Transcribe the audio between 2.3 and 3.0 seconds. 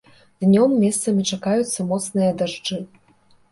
дажджы.